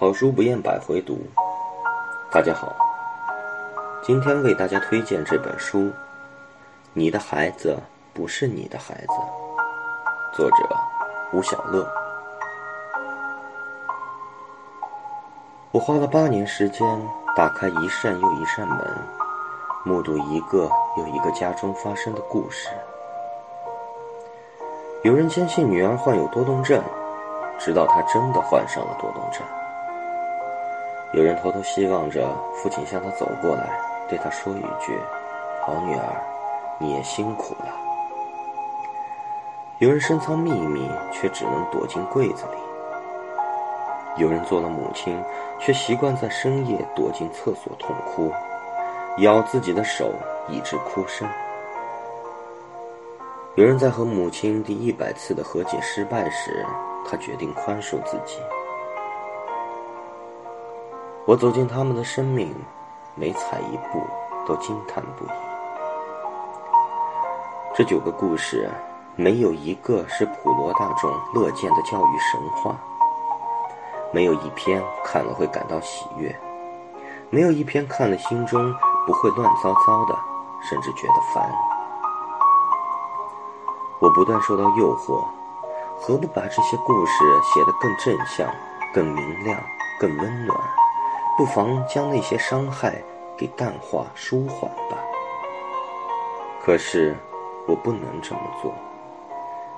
[0.00, 1.18] 好书不厌百回读。
[2.30, 2.74] 大家好，
[4.00, 5.78] 今天为大家推荐这本书
[6.94, 7.78] 《你的孩子
[8.14, 9.12] 不是你的孩子》，
[10.34, 10.56] 作者
[11.34, 11.86] 吴小乐。
[15.70, 16.88] 我花了八年时间
[17.36, 18.78] 打开一扇又一扇门，
[19.84, 22.70] 目睹一个又一个家中发生的故事。
[25.02, 26.82] 有人坚信女儿患有多动症，
[27.58, 29.42] 直到她真的患上了多动症。
[31.12, 33.68] 有人偷偷希望着父亲向他走过来，
[34.08, 34.96] 对他说一句
[35.60, 36.22] ：“好女儿，
[36.78, 37.74] 你也辛苦了。”
[39.78, 42.58] 有人深藏秘密，却只能躲进柜子里；
[44.18, 45.20] 有人做了母亲，
[45.58, 48.30] 却习惯在深夜躲进厕所痛哭，
[49.18, 50.12] 咬自己的手
[50.48, 51.28] 以致哭声。
[53.56, 56.64] 有人在和母亲第一百次的和解失败时，
[57.04, 58.38] 他决定宽恕自己。
[61.26, 62.52] 我走进他们的生命，
[63.14, 64.02] 每踩一步
[64.46, 65.28] 都惊叹不已。
[67.74, 68.68] 这九个故事，
[69.16, 72.74] 没有一个是普罗大众乐见的教育神话，
[74.12, 76.34] 没有一篇看了会感到喜悦，
[77.28, 78.74] 没有一篇看了心中
[79.06, 80.18] 不会乱糟糟的，
[80.68, 81.48] 甚至觉得烦。
[84.00, 85.22] 我不断受到诱惑，
[86.00, 87.12] 何不把这些故事
[87.42, 88.50] 写得更正向、
[88.92, 89.60] 更明亮、
[90.00, 90.58] 更温暖？
[91.36, 93.02] 不妨将那些伤害
[93.36, 94.98] 给淡化、舒缓吧。
[96.62, 97.16] 可是，
[97.66, 98.72] 我不能这么做。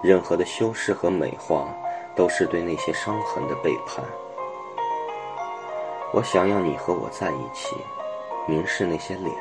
[0.00, 1.66] 任何的修饰和美化，
[2.14, 4.04] 都是对那些伤痕的背叛。
[6.12, 7.76] 我想要你和我在一起，
[8.46, 9.34] 凝视那些脸，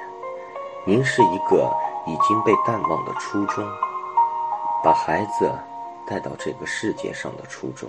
[0.84, 1.72] 凝视一个
[2.08, 3.64] 已经被淡忘的初衷，
[4.84, 5.52] 把孩子
[6.08, 7.88] 带到这个世界上的初衷。